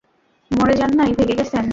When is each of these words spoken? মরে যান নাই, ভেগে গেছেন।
মরে 0.51 0.75
যান 0.75 0.91
নাই, 0.95 1.11
ভেগে 1.17 1.35
গেছেন। 1.39 1.65